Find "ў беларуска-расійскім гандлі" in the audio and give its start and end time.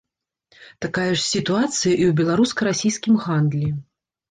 1.77-3.67